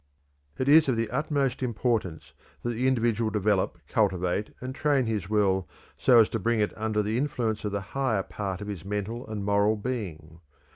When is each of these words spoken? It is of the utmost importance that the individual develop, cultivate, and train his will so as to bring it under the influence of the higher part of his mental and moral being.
It 0.57 0.67
is 0.67 0.89
of 0.89 0.97
the 0.97 1.11
utmost 1.11 1.61
importance 1.61 2.33
that 2.63 2.71
the 2.71 2.87
individual 2.87 3.29
develop, 3.29 3.77
cultivate, 3.87 4.49
and 4.59 4.73
train 4.73 5.05
his 5.05 5.29
will 5.29 5.69
so 5.95 6.19
as 6.21 6.29
to 6.29 6.39
bring 6.39 6.59
it 6.59 6.73
under 6.75 7.03
the 7.03 7.19
influence 7.19 7.63
of 7.65 7.71
the 7.71 7.81
higher 7.93 8.23
part 8.23 8.61
of 8.61 8.67
his 8.67 8.83
mental 8.83 9.27
and 9.27 9.45
moral 9.45 9.75
being. 9.77 10.39